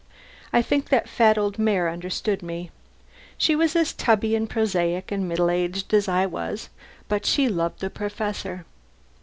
I 0.51 0.63
think 0.63 0.89
that 0.89 1.07
fat 1.07 1.37
old 1.37 1.59
mare 1.59 1.87
understood 1.87 2.41
me. 2.41 2.71
She 3.37 3.55
was 3.55 3.75
as 3.75 3.93
tubby 3.93 4.35
and 4.35 4.49
prosaic 4.49 5.11
and 5.11 5.29
middle 5.29 5.51
aged 5.51 5.93
as 5.93 6.07
I 6.07 6.25
but 7.07 7.23
she 7.23 7.47
loved 7.47 7.81
the 7.81 7.91
Professor. 7.91 8.65